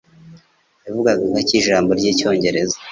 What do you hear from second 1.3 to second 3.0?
gake ijambo ryicyongereza.